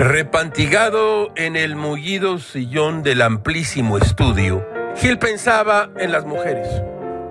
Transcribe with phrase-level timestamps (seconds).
[0.00, 6.66] Repantigado en el mullido sillón del amplísimo estudio, Gil pensaba en las mujeres.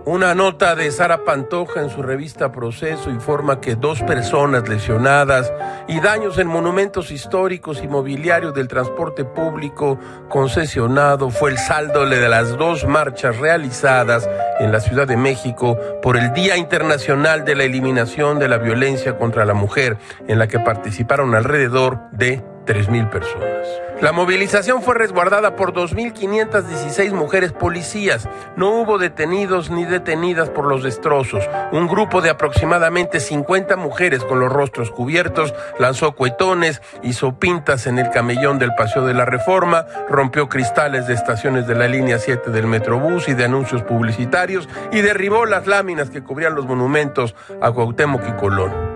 [0.06, 5.52] Una nota de Sara Pantoja en su revista Proceso informa que dos personas lesionadas
[5.88, 10.00] y daños en monumentos históricos y mobiliarios del transporte público
[10.30, 14.30] concesionado fue el saldo de las dos marchas realizadas
[14.60, 19.18] en la Ciudad de México por el Día Internacional de la Eliminación de la Violencia
[19.18, 23.68] contra la Mujer, en la que participaron alrededor de 3.000 personas.
[24.00, 28.30] La movilización fue resguardada por 2.516 mujeres policías.
[28.56, 31.44] No hubo detenidos ni detenidas por los destrozos.
[31.72, 37.98] Un grupo de aproximadamente 50 mujeres con los rostros cubiertos lanzó cuetones, hizo pintas en
[37.98, 42.52] el camellón del Paseo de la Reforma, rompió cristales de estaciones de la línea 7
[42.52, 47.72] del Metrobús y de anuncios publicitarios y derribó las láminas que cubrían los monumentos a
[47.72, 48.89] Cuauhtémoc y Colón.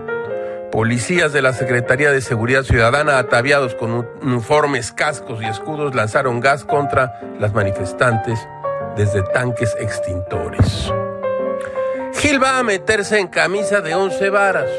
[0.72, 6.64] Policías de la Secretaría de Seguridad Ciudadana, ataviados con uniformes, cascos y escudos, lanzaron gas
[6.64, 8.38] contra las manifestantes
[8.96, 10.92] desde tanques extintores.
[12.14, 14.70] Gil va a meterse en camisa de once varas,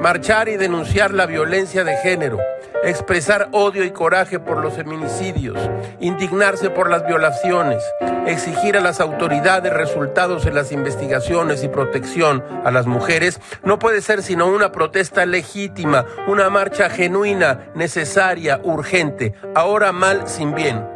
[0.00, 2.38] marchar y denunciar la violencia de género,
[2.82, 5.58] expresar odio y coraje por los feminicidios,
[6.00, 7.82] indignarse por las violaciones,
[8.26, 14.00] exigir a las autoridades resultados en las investigaciones y protección a las mujeres, no puede
[14.00, 20.92] ser sino una protesta legítima, una marcha genuina, necesaria, urgente, ahora mal sin bien.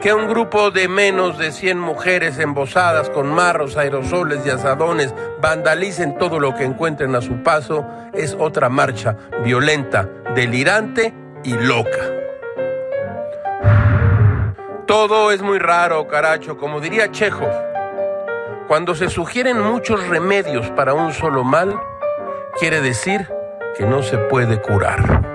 [0.00, 6.16] Que un grupo de menos de 100 mujeres embosadas con marros, aerosoles y asadones vandalicen
[6.16, 12.12] todo lo que encuentren a su paso es otra marcha violenta, delirante y loca.
[14.86, 17.48] Todo es muy raro, caracho, como diría Chejo.
[18.68, 21.78] Cuando se sugieren muchos remedios para un solo mal,
[22.58, 23.28] quiere decir
[23.76, 25.33] que no se puede curar.